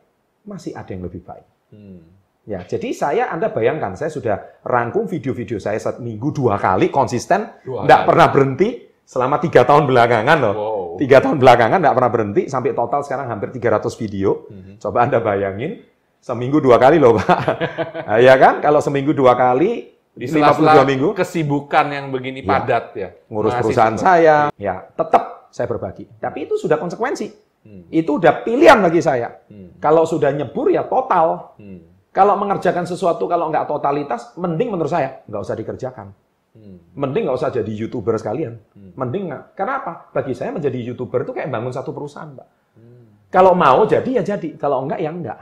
masih 0.49 0.73
ada 0.73 0.88
yang 0.88 1.05
lebih 1.05 1.21
baik. 1.21 1.47
Hmm. 1.71 2.00
Ya, 2.49 2.65
jadi 2.65 2.89
saya 2.97 3.29
Anda 3.29 3.53
bayangkan, 3.53 4.01
saya 4.01 4.09
sudah 4.09 4.65
rangkum 4.65 5.05
video-video 5.05 5.61
saya 5.61 5.77
satu 5.77 6.01
minggu 6.01 6.33
dua 6.33 6.57
kali 6.57 6.89
konsisten, 6.89 7.61
tidak 7.61 8.01
pernah 8.09 8.33
berhenti 8.33 8.89
selama 9.05 9.37
tiga 9.43 9.69
tahun 9.69 9.85
belakangan 9.85 10.39
loh. 10.41 10.55
Wow. 10.57 10.81
Tiga 10.97 11.21
tahun 11.21 11.37
belakangan 11.37 11.79
tidak 11.85 11.95
pernah 12.01 12.13
berhenti 12.13 12.43
sampai 12.49 12.73
total 12.73 13.01
sekarang 13.05 13.27
hampir 13.29 13.53
300 13.53 13.93
video. 14.01 14.49
Mhm. 14.49 14.73
Coba 14.81 15.05
Anda 15.05 15.21
bayangin, 15.21 15.85
seminggu 16.17 16.65
dua 16.65 16.81
kali 16.81 16.97
loh 16.97 17.21
Pak. 17.21 17.29
nah, 18.09 18.19
ya 18.19 18.35
kan, 18.41 18.65
kalau 18.65 18.81
seminggu 18.81 19.13
dua 19.13 19.37
kali, 19.37 19.97
Di 20.11 20.27
52 20.27 20.33
sela-sela 20.59 20.85
minggu, 20.85 21.09
kesibukan 21.15 21.87
yang 21.87 22.11
begini 22.11 22.43
Iya. 22.43 22.51
padat 22.51 22.85
ya. 22.99 23.09
ngurus 23.31 23.55
Masih 23.55 23.63
perusahaan 23.63 23.95
tetap. 23.95 24.07
saya, 24.11 24.37
ya 24.59 24.75
tetap 24.91 25.25
saya 25.55 25.67
berbagi. 25.71 26.05
Tapi 26.19 26.39
itu 26.51 26.55
sudah 26.59 26.77
konsekuensi. 26.83 27.31
Hmm. 27.61 27.87
Itu 27.93 28.17
udah 28.19 28.43
pilihan 28.43 28.81
bagi 28.81 29.05
saya. 29.05 29.39
Hmm. 29.47 29.77
Kalau 29.79 30.03
sudah 30.09 30.33
nyebur 30.33 30.73
ya 30.73 30.83
total. 30.89 31.55
Hmm. 31.61 31.90
Kalau 32.11 32.35
mengerjakan 32.35 32.90
sesuatu 32.90 33.31
kalau 33.31 33.55
nggak 33.55 33.71
totalitas, 33.71 34.35
mending 34.35 34.75
menurut 34.75 34.90
saya 34.90 35.23
nggak 35.31 35.43
usah 35.47 35.55
dikerjakan. 35.55 36.11
Hmm. 36.50 36.83
Mending 36.99 37.31
nggak 37.31 37.38
usah 37.38 37.55
jadi 37.55 37.71
youtuber 37.71 38.19
sekalian. 38.19 38.59
Hmm. 38.75 38.90
Mending 38.99 39.31
nggak. 39.31 39.43
Karena 39.55 39.75
apa? 39.79 39.93
Bagi 40.11 40.35
saya 40.35 40.50
menjadi 40.50 40.75
youtuber 40.83 41.23
itu 41.23 41.31
kayak 41.31 41.47
bangun 41.47 41.71
satu 41.71 41.95
perusahaan, 41.95 42.35
Pak. 42.35 42.49
Hmm. 42.75 43.31
Kalau 43.31 43.55
mau 43.55 43.87
jadi 43.87 44.11
ya 44.19 44.23
jadi, 44.26 44.59
kalau 44.59 44.83
enggak 44.83 44.99
ya 44.99 45.11
enggak. 45.14 45.38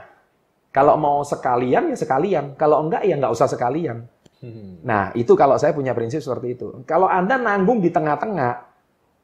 Kalau 0.69 0.93
mau 1.01 1.25
sekalian 1.25 1.89
ya 1.89 1.97
sekalian, 1.97 2.53
kalau 2.53 2.85
enggak 2.85 3.01
ya 3.01 3.17
nggak 3.17 3.33
usah 3.33 3.49
sekalian. 3.49 4.05
Hmm. 4.37 4.85
Nah 4.85 5.09
itu 5.17 5.33
kalau 5.33 5.57
saya 5.57 5.73
punya 5.73 5.97
prinsip 5.97 6.21
seperti 6.21 6.53
itu. 6.53 6.85
Kalau 6.85 7.09
anda 7.09 7.41
nanggung 7.41 7.81
di 7.81 7.89
tengah-tengah, 7.89 8.69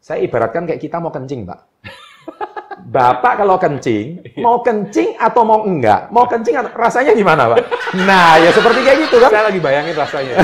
saya 0.01 0.25
ibaratkan 0.25 0.65
kayak 0.65 0.81
kita 0.81 0.97
mau 0.97 1.13
kencing, 1.13 1.45
Pak. 1.45 1.59
Bapak 2.85 3.41
kalau 3.41 3.57
kencing, 3.57 4.21
mau 4.37 4.61
kencing 4.61 5.17
atau 5.17 5.41
mau 5.41 5.65
enggak? 5.65 6.05
Mau 6.13 6.29
kencing 6.29 6.53
atau 6.53 6.69
rasanya 6.77 7.11
gimana, 7.11 7.49
Pak? 7.49 7.57
Nah, 8.05 8.37
ya 8.37 8.53
seperti 8.53 8.85
kayak 8.85 9.09
gitu 9.09 9.17
kan. 9.17 9.33
Saya 9.33 9.49
lagi 9.49 9.57
bayangin 9.57 9.97
rasanya. 9.97 10.37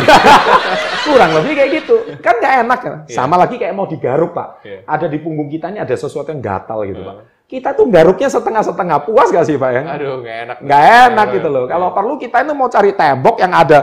Kurang 1.05 1.31
lebih 1.37 1.53
kayak 1.53 1.69
gitu. 1.77 1.95
Kan 2.17 2.41
nggak 2.41 2.53
enak 2.65 2.79
kan? 2.81 2.93
Iya. 3.05 3.13
Sama 3.13 3.37
lagi 3.37 3.61
kayak 3.61 3.77
mau 3.77 3.85
digaruk, 3.85 4.33
Pak. 4.33 4.65
Iya. 4.65 4.77
Ada 4.89 5.05
di 5.05 5.21
punggung 5.21 5.47
kita 5.47 5.69
ini 5.69 5.79
ada 5.79 5.93
sesuatu 5.93 6.33
yang 6.33 6.41
gatal 6.41 6.81
gitu. 6.83 7.01
Pak. 7.01 7.17
kita 7.45 7.75
tuh 7.75 7.83
garuknya 7.91 8.31
setengah-setengah 8.31 8.97
puas 9.03 9.27
gak 9.27 9.43
sih 9.43 9.59
Pak 9.59 9.71
ya? 9.75 9.83
Aduh, 9.99 10.23
nggak 10.23 10.37
enak. 10.47 10.57
Nggak 10.63 10.83
enak 11.03 11.27
gitu 11.35 11.47
loh. 11.51 11.63
Kalau 11.67 11.87
perlu 11.91 12.13
kita 12.15 12.47
ini 12.47 12.55
mau 12.55 12.71
cari 12.71 12.95
tembok 12.95 13.35
yang 13.43 13.51
ada 13.51 13.79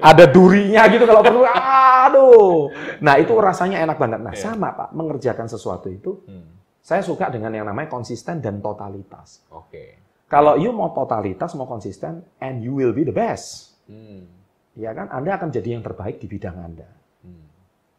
ada 0.00 0.24
durinya 0.24 0.88
gitu 0.88 1.04
kalau 1.04 1.20
perlu. 1.20 1.44
Aduh. 2.08 2.72
Nah 3.04 3.20
itu 3.20 3.36
rasanya 3.36 3.84
enak 3.84 4.00
banget. 4.00 4.16
Nah 4.16 4.32
Iya. 4.32 4.40
sama 4.48 4.72
Pak, 4.72 4.96
mengerjakan 4.96 5.44
sesuatu 5.44 5.92
itu 5.92 6.24
Hmm, 6.24 6.61
saya 6.82 6.98
suka 6.98 7.30
dengan 7.30 7.54
yang 7.54 7.62
namanya 7.70 7.86
konsisten 7.86 8.42
dan 8.42 8.58
totalitas. 8.58 9.46
Oke. 9.54 10.02
Kalau 10.26 10.58
you 10.58 10.74
mau 10.74 10.90
totalitas, 10.90 11.54
mau 11.54 11.70
konsisten, 11.70 12.26
and 12.42 12.58
you 12.58 12.74
will 12.74 12.90
be 12.90 13.06
the 13.06 13.14
best. 13.14 13.78
Hmm, 13.86 14.26
Ya 14.74 14.90
kan, 14.90 15.06
Anda 15.12 15.38
akan 15.38 15.54
jadi 15.54 15.78
yang 15.78 15.84
terbaik 15.86 16.18
di 16.18 16.26
bidang 16.26 16.58
Anda. 16.58 16.88
hmm, 17.22 17.44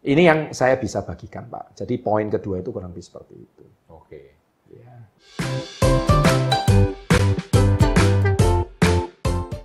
Ini 0.04 0.22
yang 0.28 0.40
saya 0.52 0.76
bisa 0.76 1.00
bagikan, 1.08 1.48
Pak. 1.48 1.80
Jadi 1.80 1.96
poin 1.96 2.28
kedua 2.28 2.60
itu 2.60 2.76
kurang 2.76 2.92
lebih 2.92 3.06
seperti 3.08 3.36
itu. 3.40 3.64
Oke. 3.88 4.22
Ya. 4.68 4.94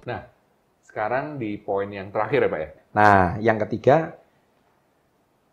Nah, 0.07 0.21
sekarang 0.87 1.43
di 1.43 1.59
poin 1.59 1.91
yang 1.91 2.15
terakhir 2.15 2.47
ya 2.47 2.51
Pak 2.55 2.61
ya. 2.63 2.71
Nah, 2.95 3.23
yang 3.43 3.59
ketiga, 3.67 4.15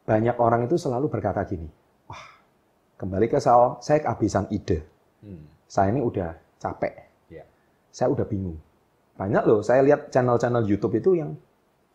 banyak 0.05 0.37
orang 0.37 0.69
itu 0.69 0.77
selalu 0.77 1.09
berkata 1.09 1.41
gini, 1.49 1.65
kembali 2.95 3.27
ke 3.27 3.37
soal, 3.37 3.79
saya 3.79 4.01
kehabisan 4.01 4.47
ide. 4.49 4.83
Hmm, 5.21 5.43
Saya 5.65 5.91
ini 5.91 5.99
udah 5.99 6.31
capek. 6.61 6.93
Ya. 7.27 7.43
Saya 7.89 8.13
udah 8.13 8.23
bingung. 8.23 8.57
Banyak 9.15 9.43
loh, 9.47 9.59
saya 9.63 9.81
lihat 9.81 10.11
channel-channel 10.11 10.67
YouTube 10.67 10.99
itu 10.99 11.15
yang 11.15 11.35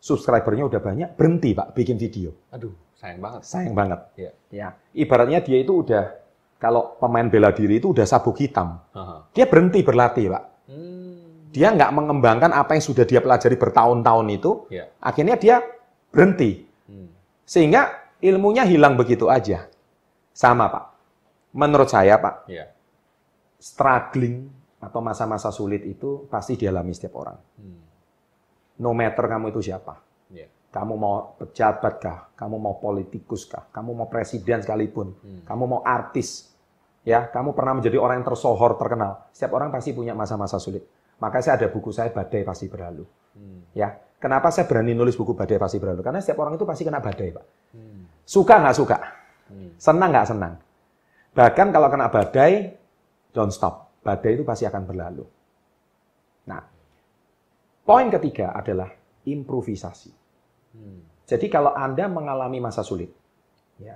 subscribernya 0.01 0.65
udah 0.65 0.81
banyak, 0.81 1.09
berhenti 1.13 1.53
Pak, 1.53 1.77
bikin 1.77 1.95
video. 2.01 2.33
Aduh, 2.49 2.73
sayang 2.97 3.21
banget. 3.21 3.41
Sayang 3.45 3.75
banget. 3.77 3.99
Iya. 4.17 4.31
Ya, 4.49 4.67
ibaratnya 4.91 5.39
dia 5.45 5.61
itu 5.61 5.85
udah, 5.85 6.17
kalau 6.57 6.97
pemain 6.97 7.29
bela 7.29 7.53
diri 7.53 7.77
itu 7.77 7.93
udah 7.93 8.05
sabuk 8.05 8.41
hitam. 8.41 8.81
Haha. 8.93 9.29
Dia 9.37 9.45
berhenti 9.45 9.85
berlatih 9.85 10.33
Pak. 10.33 10.43
Hmm, 10.69 11.49
Dia 11.53 11.69
nggak 11.75 11.91
mengembangkan 11.93 12.51
apa 12.51 12.73
yang 12.73 12.83
sudah 12.83 13.05
dia 13.05 13.21
pelajari 13.21 13.55
bertahun-tahun 13.55 14.27
itu, 14.33 14.51
ya. 14.73 14.89
akhirnya 14.97 15.37
dia 15.37 15.61
berhenti. 16.09 16.65
Hmm, 16.89 17.09
Sehingga 17.45 17.93
ilmunya 18.19 18.65
hilang 18.65 18.97
begitu 18.97 19.29
aja. 19.29 19.69
Sama, 20.33 20.65
Pak. 20.71 20.85
Menurut 21.51 21.87
saya, 21.87 22.15
Pak, 22.15 22.47
ya. 22.47 22.65
struggling 23.59 24.47
atau 24.81 24.99
masa-masa 24.99 25.53
sulit 25.53 25.85
itu 25.85 26.25
pasti 26.27 26.57
dialami 26.57 26.95
setiap 26.95 27.13
orang. 27.19 27.37
Hmm, 27.59 27.81
No 28.81 28.97
matter 28.97 29.29
kamu 29.29 29.53
itu 29.53 29.61
siapa. 29.61 30.01
ya. 30.33 30.47
Kamu 30.71 30.93
mau 30.97 31.35
pejabat 31.37 31.93
kah? 32.01 32.19
Kamu 32.33 32.55
mau 32.57 32.79
politikus 32.79 33.45
kah? 33.45 33.67
Kamu 33.69 33.93
mau 33.93 34.07
presiden 34.09 34.63
sekalipun? 34.63 35.13
Hmm. 35.21 35.41
Kamu 35.45 35.63
mau 35.67 35.81
artis? 35.83 36.49
Ya, 37.03 37.27
kamu 37.27 37.53
pernah 37.53 37.77
menjadi 37.77 37.97
orang 37.97 38.21
yang 38.21 38.27
tersohor, 38.29 38.77
terkenal. 38.77 39.27
Setiap 39.33 39.53
orang 39.57 39.69
pasti 39.69 39.91
punya 39.91 40.13
masa-masa 40.13 40.57
sulit. 40.57 40.85
Makanya 41.21 41.43
saya 41.43 41.55
ada 41.61 41.67
buku 41.69 41.89
saya 41.93 42.09
Badai 42.09 42.41
Pasti 42.41 42.65
Berlalu. 42.65 43.05
Hmm, 43.37 43.61
Ya, 43.77 43.93
kenapa 44.17 44.49
saya 44.49 44.65
berani 44.65 44.97
nulis 44.97 45.13
buku 45.13 45.33
Badai 45.37 45.61
Pasti 45.61 45.77
Berlalu? 45.77 46.01
Karena 46.01 46.17
setiap 46.23 46.41
orang 46.41 46.57
itu 46.57 46.65
pasti 46.65 46.81
kena 46.81 46.97
badai, 46.97 47.29
Pak. 47.29 47.45
hmm, 47.77 48.01
Suka 48.25 48.55
nggak 48.57 48.75
suka? 48.77 48.97
hmm. 49.53 49.69
Senang 49.77 50.09
nggak 50.09 50.27
senang? 50.29 50.53
Bahkan 51.31 51.67
kalau 51.71 51.87
kena 51.87 52.11
badai, 52.11 52.75
don't 53.31 53.53
stop. 53.55 54.03
Badai 54.03 54.35
itu 54.35 54.43
pasti 54.43 54.67
akan 54.67 54.83
berlalu. 54.83 55.23
Nah, 56.51 56.61
poin 57.87 58.07
ketiga 58.11 58.51
adalah 58.51 58.89
improvisasi. 59.23 60.11
Hmm, 60.75 60.99
Jadi 61.27 61.47
kalau 61.47 61.71
Anda 61.71 62.11
mengalami 62.11 62.59
masa 62.59 62.83
sulit, 62.83 63.11
ya, 63.79 63.95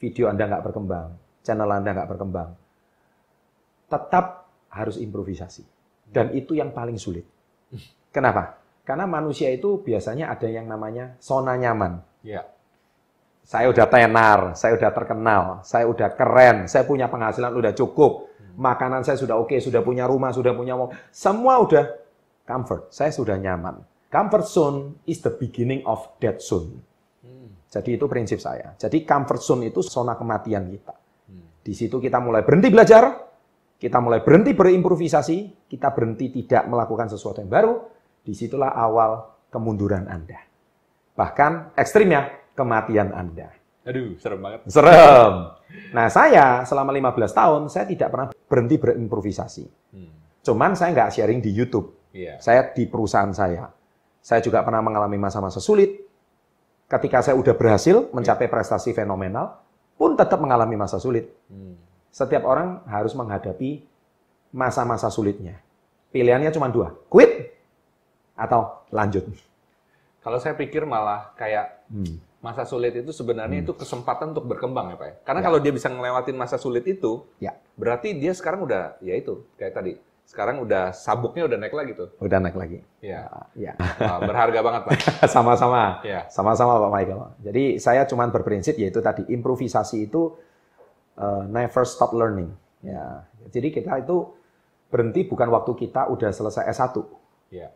video 0.00 0.32
Anda 0.32 0.48
nggak 0.48 0.64
berkembang, 0.64 1.08
channel 1.44 1.68
Anda 1.68 1.90
nggak 1.92 2.10
berkembang, 2.16 2.50
tetap 3.90 4.48
harus 4.72 4.96
improvisasi. 4.96 5.64
Dan 6.08 6.32
itu 6.32 6.54
yang 6.56 6.70
paling 6.70 6.96
sulit. 6.96 7.26
Kenapa? 8.14 8.62
Karena 8.86 9.08
manusia 9.08 9.50
itu 9.50 9.80
biasanya 9.82 10.30
ada 10.30 10.46
yang 10.46 10.68
namanya 10.68 11.16
zona 11.18 11.56
nyaman. 11.58 12.04
Ya. 12.22 12.46
Saya 13.44 13.68
udah 13.68 13.86
tenar, 13.92 14.56
saya 14.56 14.72
udah 14.72 14.90
terkenal, 14.90 15.42
saya 15.68 15.84
udah 15.84 16.08
keren, 16.16 16.64
saya 16.64 16.88
punya 16.88 17.12
penghasilan 17.12 17.52
udah 17.52 17.76
cukup, 17.76 18.32
makanan 18.56 19.04
saya 19.04 19.20
sudah 19.20 19.36
oke, 19.36 19.60
sudah 19.60 19.84
punya 19.84 20.08
rumah, 20.08 20.32
sudah 20.32 20.56
punya 20.56 20.72
mobil, 20.72 20.96
semua 21.12 21.60
udah 21.60 21.84
comfort, 22.48 22.88
saya 22.88 23.12
sudah 23.12 23.36
nyaman. 23.36 23.84
Comfort 24.08 24.46
zone 24.48 24.78
is 25.04 25.20
the 25.20 25.28
beginning 25.28 25.84
of 25.84 26.08
dead 26.22 26.40
zone. 26.40 26.72
Hmm, 27.20 27.52
Jadi 27.68 28.00
itu 28.00 28.06
prinsip 28.06 28.40
saya. 28.40 28.72
Jadi 28.80 29.04
comfort 29.04 29.42
zone 29.42 29.68
itu 29.68 29.84
zona 29.84 30.16
kematian 30.16 30.70
kita. 30.70 30.94
hmm, 31.28 31.60
Di 31.60 31.74
situ 31.76 32.00
kita 32.00 32.22
mulai 32.22 32.46
berhenti 32.46 32.70
belajar, 32.72 33.10
kita 33.74 33.98
mulai 33.98 34.22
berhenti 34.22 34.54
berimprovisasi, 34.54 35.68
kita 35.68 35.92
berhenti 35.92 36.30
tidak 36.30 36.64
melakukan 36.70 37.12
sesuatu 37.12 37.42
yang 37.42 37.50
baru, 37.50 37.74
di 38.24 38.32
situlah 38.32 38.72
awal 38.72 39.34
kemunduran 39.50 40.08
Anda. 40.08 40.40
Bahkan 41.12 41.76
ekstrimnya, 41.76 42.43
kematian 42.54 43.10
Anda. 43.12 43.50
Aduh, 43.84 44.16
serem 44.16 44.40
banget. 44.40 44.64
Serem. 44.72 45.52
Nah 45.92 46.06
saya 46.08 46.64
selama 46.64 46.94
15 46.94 47.34
tahun, 47.36 47.62
saya 47.68 47.84
tidak 47.84 48.08
pernah 48.08 48.26
berhenti 48.48 48.76
berimprovisasi. 48.80 49.64
Hmm, 49.92 50.12
Cuman 50.40 50.72
saya 50.72 50.94
nggak 50.96 51.10
sharing 51.12 51.40
di 51.44 51.52
YouTube. 51.52 51.92
Iya. 52.14 52.40
Saya 52.40 52.72
di 52.72 52.88
perusahaan 52.88 53.28
saya. 53.34 53.68
Saya 54.24 54.40
juga 54.40 54.64
pernah 54.64 54.80
mengalami 54.80 55.20
masa-masa 55.20 55.60
sulit. 55.60 56.00
Ketika 56.88 57.20
saya 57.20 57.36
udah 57.36 57.52
berhasil 57.52 58.08
mencapai 58.14 58.48
prestasi 58.48 58.96
fenomenal, 58.96 59.60
pun 60.00 60.16
tetap 60.16 60.40
mengalami 60.40 60.78
masa 60.78 60.96
sulit. 60.96 61.28
Hmm, 61.50 61.76
Setiap 62.08 62.46
orang 62.46 62.80
harus 62.86 63.12
menghadapi 63.12 63.82
masa-masa 64.54 65.10
sulitnya. 65.10 65.58
Pilihannya 66.14 66.54
cuma 66.54 66.70
dua, 66.70 66.94
quit 67.10 67.58
atau 68.38 68.86
lanjut. 68.94 69.26
Kalau 70.22 70.38
saya 70.38 70.54
pikir 70.54 70.86
malah 70.86 71.34
kayak 71.34 71.84
Hmm. 71.90 72.16
Masa 72.44 72.68
sulit 72.68 72.92
itu 72.92 73.08
sebenarnya 73.08 73.64
itu 73.64 73.72
kesempatan 73.72 74.36
untuk 74.36 74.44
berkembang 74.44 74.92
ya 74.92 74.96
Pak 75.00 75.06
ya. 75.08 75.14
Karena 75.24 75.40
Ya. 75.40 75.46
kalau 75.48 75.58
dia 75.64 75.72
bisa 75.72 75.88
ngelewatin 75.88 76.36
masa 76.36 76.60
sulit 76.60 76.84
itu, 76.84 77.24
Ya. 77.40 77.56
berarti 77.80 78.12
dia 78.12 78.36
sekarang 78.36 78.68
udah, 78.68 79.00
ya 79.00 79.16
itu, 79.16 79.48
kayak 79.56 79.72
tadi. 79.72 79.92
Sekarang 80.24 80.60
udah 80.60 80.92
sabuknya 80.92 81.44
udah 81.44 81.56
naik 81.60 81.72
lagi 81.72 81.92
tuh. 81.92 82.08
Udah 82.16 82.40
naik 82.40 82.56
lagi. 82.56 82.80
Ya, 83.00 83.28
Ya, 83.52 83.76
Wah, 84.00 84.20
berharga 84.24 84.60
banget 84.60 84.82
Pak. 84.84 84.92
sama-sama. 85.36 86.00
Ya. 86.00 86.24
Sama-sama 86.28 86.80
Pak 86.80 86.90
Michael. 86.92 87.20
Jadi 87.44 87.64
saya 87.76 88.04
cuma 88.04 88.28
berprinsip 88.28 88.76
yaitu 88.76 89.00
tadi 89.00 89.24
improvisasi 89.28 90.08
itu 90.08 90.32
uh, 91.16 91.44
never 91.44 91.84
stop 91.84 92.16
learning. 92.16 92.52
Ya. 92.80 93.24
Jadi 93.52 93.68
kita 93.72 94.00
itu 94.00 94.32
berhenti 94.88 95.28
bukan 95.28 95.48
waktu 95.52 95.72
kita 95.76 96.08
udah 96.08 96.30
selesai 96.30 96.72
S1 96.72 97.04
Ya. 97.52 97.68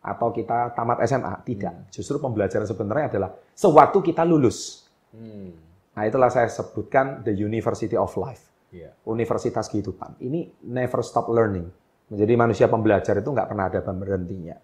Atau 0.00 0.32
kita 0.32 0.72
tamat 0.72 1.04
SMA, 1.04 1.44
tidak. 1.44 1.92
Justru 1.92 2.16
pembelajaran 2.16 2.64
sebenarnya 2.64 3.06
adalah 3.12 3.30
sewaktu 3.52 3.98
kita 4.00 4.24
lulus. 4.24 4.88
Hmm, 5.12 5.52
Nah, 5.90 6.06
itulah 6.06 6.30
saya 6.32 6.46
sebutkan 6.48 7.20
the 7.26 7.34
University 7.34 7.92
of 7.98 8.14
Life, 8.16 8.46
ya. 8.72 8.88
universitas 9.04 9.68
kehidupan. 9.68 10.16
Ini 10.22 10.64
never 10.70 11.02
stop 11.04 11.28
learning. 11.28 11.66
Menjadi 12.08 12.32
manusia 12.38 12.66
pembelajar 12.70 13.18
itu 13.20 13.28
nggak 13.28 13.48
pernah 13.50 13.68
ada 13.68 13.84
berhentinya. 13.84 14.56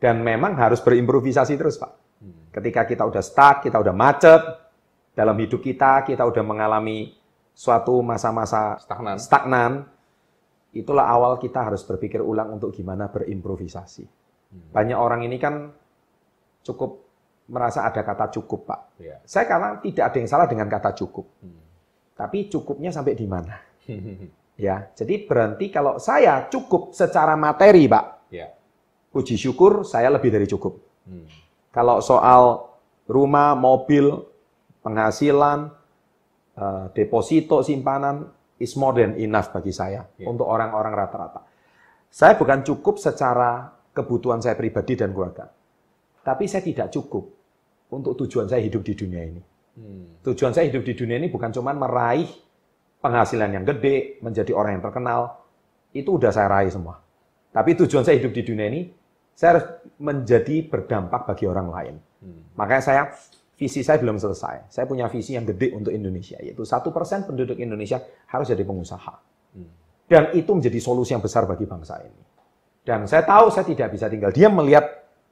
Dan 0.00 0.24
memang 0.24 0.56
harus 0.58 0.82
berimprovisasi 0.82 1.54
terus, 1.54 1.78
Pak. 1.78 1.92
Hmm, 2.18 2.50
Ketika 2.50 2.88
kita 2.90 3.06
udah 3.06 3.22
stuck, 3.22 3.62
kita 3.62 3.78
udah 3.78 3.94
macet 3.94 4.42
dalam 5.14 5.36
hidup 5.38 5.62
kita, 5.62 6.02
kita 6.02 6.26
udah 6.26 6.42
mengalami 6.42 7.14
suatu 7.54 8.02
masa-masa 8.02 8.74
Stagnan. 8.82 9.16
stagnan, 9.20 9.72
itulah 10.74 11.06
awal 11.06 11.38
kita 11.38 11.70
harus 11.70 11.86
berpikir 11.86 12.18
ulang 12.18 12.50
untuk 12.50 12.74
gimana 12.74 13.06
berimprovisasi. 13.06 14.23
Banyak 14.54 14.98
orang 14.98 15.26
ini 15.26 15.36
kan 15.38 15.70
cukup 16.62 17.02
merasa 17.50 17.84
ada 17.84 18.00
kata 18.00 18.30
cukup, 18.32 18.64
Pak. 18.64 18.80
Ya. 19.02 19.18
Saya 19.26 19.44
karena 19.44 19.76
tidak 19.82 20.04
ada 20.08 20.16
yang 20.16 20.30
salah 20.30 20.46
dengan 20.48 20.66
kata 20.70 20.94
cukup. 20.96 21.26
Hmm. 21.42 21.60
Tapi 22.14 22.48
cukupnya 22.48 22.94
sampai 22.94 23.14
di 23.18 23.26
mana? 23.26 23.56
Ya, 24.54 24.86
jadi 24.94 25.26
berarti 25.26 25.66
kalau 25.66 25.98
saya 25.98 26.46
cukup 26.46 26.94
secara 26.94 27.34
materi, 27.34 27.90
Pak, 27.90 28.30
ya. 28.30 28.54
puji 29.10 29.34
syukur 29.34 29.82
saya 29.82 30.14
lebih 30.14 30.30
dari 30.30 30.46
cukup. 30.46 30.78
Hmm, 31.10 31.26
Kalau 31.74 31.98
soal 31.98 32.62
rumah, 33.10 33.58
mobil, 33.58 34.14
penghasilan, 34.78 35.74
eh, 36.54 36.84
deposito, 36.94 37.66
simpanan, 37.66 38.30
is 38.62 38.78
more 38.78 38.94
than 38.94 39.18
enough 39.18 39.50
bagi 39.50 39.74
saya 39.74 40.06
Ya. 40.14 40.30
untuk 40.30 40.46
orang-orang 40.46 40.94
rata-rata. 40.94 41.42
Saya 42.06 42.38
bukan 42.38 42.62
cukup 42.62 43.02
secara 43.02 43.73
kebutuhan 43.94 44.42
saya 44.42 44.58
pribadi 44.58 44.98
dan 44.98 45.14
keluarga, 45.14 45.48
tapi 46.26 46.50
saya 46.50 46.66
tidak 46.66 46.90
cukup 46.90 47.24
untuk 47.94 48.18
tujuan 48.26 48.50
saya 48.50 48.60
hidup 48.60 48.82
di 48.82 48.92
dunia 48.98 49.22
ini. 49.22 49.42
hmm, 49.78 50.26
Tujuan 50.26 50.50
saya 50.50 50.66
hidup 50.66 50.82
di 50.82 50.98
dunia 50.98 51.16
ini 51.22 51.30
bukan 51.30 51.54
cuma 51.54 51.70
meraih 51.70 52.26
penghasilan 52.98 53.54
yang 53.54 53.64
gede, 53.64 54.18
menjadi 54.18 54.50
orang 54.56 54.80
yang 54.80 54.84
terkenal, 54.84 55.20
itu 55.94 56.10
udah 56.18 56.34
saya 56.34 56.50
raih 56.50 56.72
semua. 56.72 56.98
Tapi 57.54 57.78
tujuan 57.78 58.02
saya 58.02 58.18
hidup 58.18 58.34
di 58.34 58.42
dunia 58.42 58.66
ini, 58.66 58.90
saya 59.36 59.56
harus 59.56 59.66
menjadi 60.00 60.66
berdampak 60.66 61.30
bagi 61.30 61.46
orang 61.46 61.68
lain. 61.70 61.94
hmm, 62.24 62.58
Makanya 62.58 62.82
saya 62.82 63.02
visi 63.54 63.86
saya 63.86 64.02
belum 64.02 64.18
selesai. 64.18 64.66
Saya 64.74 64.90
punya 64.90 65.06
visi 65.06 65.38
yang 65.38 65.46
gede 65.46 65.70
untuk 65.70 65.94
Indonesia, 65.94 66.40
yaitu 66.42 66.66
satu 66.66 66.90
persen 66.90 67.22
penduduk 67.22 67.54
Indonesia 67.62 68.02
harus 68.26 68.50
jadi 68.50 68.66
pengusaha. 68.66 69.14
hmm. 69.54 69.70
Dan 70.10 70.34
itu 70.36 70.50
menjadi 70.50 70.78
solusi 70.82 71.14
yang 71.14 71.22
besar 71.22 71.46
bagi 71.46 71.64
bangsa 71.64 72.02
ini. 72.02 72.33
Dan 72.84 73.08
saya 73.08 73.24
tahu 73.24 73.48
saya 73.48 73.64
tidak 73.64 73.96
bisa 73.96 74.12
tinggal 74.12 74.28
diam 74.28 74.52
melihat 74.52 74.84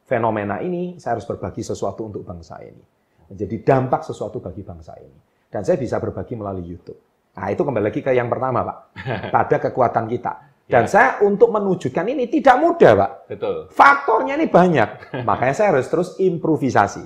fenomena 0.08 0.64
ini, 0.64 0.96
saya 0.96 1.20
harus 1.20 1.28
berbagi 1.28 1.60
sesuatu 1.60 2.08
untuk 2.08 2.24
bangsa 2.24 2.56
ini. 2.64 2.80
Menjadi 3.28 3.56
dampak 3.60 4.08
sesuatu 4.08 4.40
bagi 4.40 4.64
bangsa 4.64 4.96
ini. 4.96 5.16
Dan 5.52 5.60
saya 5.60 5.76
bisa 5.76 6.00
berbagi 6.00 6.32
melalui 6.32 6.64
YouTube. 6.64 6.96
Nah, 7.36 7.48
itu 7.52 7.60
kembali 7.60 7.92
lagi 7.92 8.00
ke 8.00 8.12
yang 8.16 8.32
pertama, 8.32 8.64
Pak. 8.64 8.78
Pada 9.36 9.56
kekuatan 9.60 10.08
kita. 10.08 10.32
Dan 10.64 10.84
Ya. 10.84 10.88
saya 10.88 11.08
untuk 11.20 11.52
menunjukkan 11.52 12.04
ini 12.08 12.24
tidak 12.32 12.56
mudah, 12.56 12.92
Pak. 12.96 13.10
Betul. 13.28 13.56
Faktornya 13.68 14.40
ini 14.40 14.48
banyak. 14.48 14.88
Makanya 15.28 15.52
saya 15.52 15.76
harus 15.76 15.88
terus 15.92 16.16
improvisasi. 16.16 17.04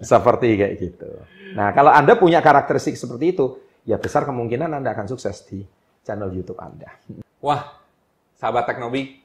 Seperti 0.00 0.56
kayak 0.56 0.74
gitu. 0.80 1.08
Nah, 1.56 1.72
kalau 1.76 1.92
Anda 1.92 2.16
punya 2.16 2.40
karakteristik 2.40 2.96
seperti 2.96 3.36
itu, 3.36 3.56
ya 3.84 4.00
besar 4.00 4.24
kemungkinan 4.24 4.80
Anda 4.80 4.96
akan 4.96 5.08
sukses 5.08 5.44
di 5.44 5.60
channel 6.04 6.32
YouTube 6.32 6.60
Anda. 6.60 6.88
Wah, 7.40 7.80
sahabat 8.36 8.68
Teknobi, 8.68 9.23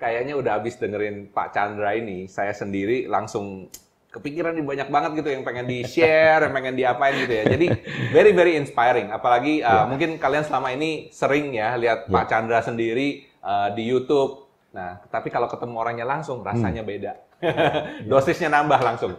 kayaknya 0.00 0.34
udah 0.34 0.56
habis 0.58 0.80
dengerin 0.80 1.28
Pak 1.28 1.52
Chandra 1.52 1.92
ini, 1.92 2.24
saya 2.26 2.56
sendiri 2.56 3.04
langsung 3.06 3.68
kepikiran 4.10 4.58
nih 4.58 4.66
banyak 4.66 4.88
banget 4.90 5.10
gitu 5.22 5.28
yang 5.30 5.46
pengen 5.46 5.70
di-share, 5.70 6.42
yang 6.42 6.54
pengen 6.56 6.74
diapain 6.74 7.14
gitu 7.14 7.30
ya. 7.30 7.44
Jadi 7.46 7.66
very 8.10 8.32
very 8.34 8.58
inspiring. 8.58 9.12
Apalagi 9.12 9.62
uh, 9.62 9.84
Ya. 9.84 9.86
mungkin 9.86 10.18
kalian 10.18 10.42
selama 10.42 10.74
ini 10.74 11.12
sering 11.14 11.54
ya 11.54 11.78
lihat 11.78 12.08
Ya. 12.08 12.10
Pak 12.10 12.24
Chandra 12.26 12.58
sendiri 12.58 13.28
uh, 13.44 13.70
di 13.70 13.86
YouTube. 13.86 14.50
Nah, 14.74 15.02
tapi 15.10 15.30
kalau 15.30 15.46
ketemu 15.46 15.74
orangnya 15.78 16.06
langsung 16.06 16.42
rasanya 16.42 16.82
beda. 16.82 17.14
Dosisnya 18.10 18.50
nambah 18.52 18.78
langsung. 18.82 19.14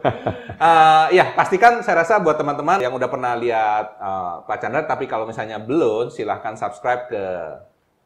Uh, 0.61 1.05
ya, 1.11 1.33
pastikan 1.35 1.81
saya 1.83 2.03
rasa 2.05 2.19
buat 2.21 2.37
teman-teman 2.37 2.79
yang 2.79 2.93
udah 2.93 3.09
pernah 3.09 3.33
lihat 3.35 3.85
uh, 3.99 4.43
Pak 4.47 4.57
Chandra, 4.61 4.83
tapi 4.87 5.09
kalau 5.11 5.27
misalnya 5.27 5.59
belum, 5.59 6.11
silahkan 6.11 6.55
subscribe 6.57 7.07
ke 7.07 7.23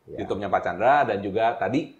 Ya. 0.06 0.22
YouTube-nya 0.22 0.54
Pak 0.54 0.62
Chandra 0.62 1.02
dan 1.02 1.18
juga 1.18 1.58
tadi 1.58 1.98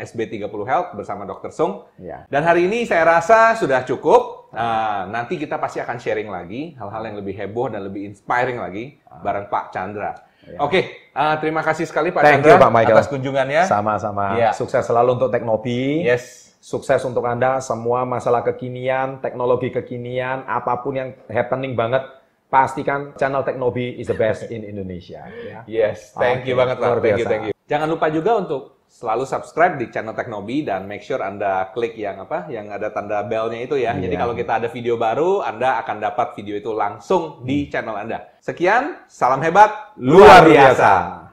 SB30 0.00 0.50
Health 0.66 0.88
bersama 0.98 1.22
Dr. 1.24 1.50
Sung. 1.54 1.86
Ya. 1.96 2.26
Dan 2.26 2.42
hari 2.44 2.66
ini 2.66 2.84
saya 2.84 3.06
rasa 3.06 3.54
sudah 3.56 3.84
cukup. 3.86 4.50
Uh, 4.54 5.10
nanti 5.10 5.34
kita 5.34 5.58
pasti 5.58 5.82
akan 5.82 5.98
sharing 5.98 6.30
lagi 6.30 6.78
hal-hal 6.78 7.02
yang 7.10 7.16
lebih 7.18 7.34
heboh 7.34 7.74
dan 7.74 7.82
lebih 7.82 8.06
inspiring 8.06 8.62
lagi 8.62 9.02
bareng 9.02 9.50
Pak 9.50 9.74
Chandra. 9.74 10.14
Ya. 10.46 10.58
Oke, 10.60 11.10
uh, 11.16 11.34
terima 11.40 11.64
kasih 11.64 11.88
sekali 11.88 12.12
Pak 12.12 12.22
Thank 12.22 12.44
Chandra 12.44 12.54
you, 12.54 12.62
Pak 12.62 12.72
Michael. 12.72 12.96
atas 13.00 13.08
kunjungannya. 13.10 13.62
Sama-sama. 13.66 14.38
Ya. 14.38 14.50
Sukses 14.54 14.84
selalu 14.84 15.18
untuk 15.18 15.30
Teknobi. 15.32 16.04
Yes. 16.06 16.54
Sukses 16.64 17.04
untuk 17.04 17.28
Anda 17.28 17.60
semua 17.60 18.08
masalah 18.08 18.40
kekinian, 18.40 19.20
teknologi 19.20 19.68
kekinian, 19.68 20.48
apa 20.48 20.80
pun 20.80 20.96
yang 20.96 21.12
happening 21.28 21.76
banget, 21.76 22.00
pastikan 22.48 23.12
channel 23.20 23.44
Teknobi 23.44 24.00
is 24.00 24.08
the 24.08 24.16
best 24.16 24.48
in 24.54 24.64
Indonesia. 24.64 25.28
Ya. 25.44 25.60
Yes, 25.68 26.16
thank 26.16 26.48
you 26.48 26.56
Oke, 26.56 26.60
banget 26.64 26.76
Pak. 26.80 26.88
Thank 27.04 27.20
you, 27.20 27.26
thank 27.28 27.44
you. 27.50 27.54
Jangan 27.68 27.88
lupa 27.88 28.06
juga 28.08 28.32
untuk 28.40 28.73
selalu 28.94 29.26
subscribe 29.26 29.74
di 29.74 29.90
channel 29.90 30.14
Teknobi 30.14 30.62
dan 30.62 30.86
make 30.86 31.02
sure 31.02 31.18
Anda 31.18 31.74
klik 31.74 31.98
yang 31.98 32.22
apa? 32.22 32.46
Yang 32.46 32.78
ada 32.78 32.88
tanda 32.94 33.26
belnya 33.26 33.58
itu 33.58 33.74
ya. 33.74 33.90
Jadi 33.90 34.14
Iya. 34.14 34.22
kalau 34.22 34.34
kita 34.38 34.62
ada 34.62 34.68
video 34.70 34.94
baru, 34.94 35.42
Anda 35.42 35.82
akan 35.82 35.98
dapat 35.98 36.38
video 36.38 36.54
itu 36.54 36.70
langsung 36.70 37.42
di 37.42 37.66
channel 37.66 37.98
Anda. 37.98 38.38
Sekian, 38.38 39.02
salam 39.10 39.42
hebat, 39.42 39.98
luar 39.98 40.46
biasa. 40.46 41.23